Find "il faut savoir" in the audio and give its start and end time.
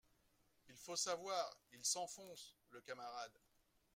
0.67-1.59